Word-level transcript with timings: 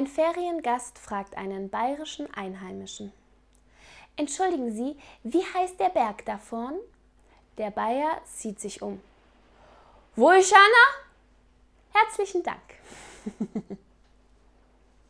Ein 0.00 0.06
Feriengast 0.06 0.98
fragt 0.98 1.36
einen 1.36 1.68
bayerischen 1.68 2.32
Einheimischen. 2.32 3.12
Entschuldigen 4.16 4.72
Sie, 4.72 4.96
wie 5.24 5.44
heißt 5.44 5.78
der 5.78 5.90
Berg 5.90 6.24
da 6.24 6.38
vorn? 6.38 6.76
Der 7.58 7.70
Bayer 7.70 8.18
sieht 8.24 8.60
sich 8.60 8.80
um. 8.80 9.02
Wo 10.16 10.30
ist 10.30 10.54
Anna? 10.54 12.00
Herzlichen 12.00 12.42
Dank. 12.42 12.62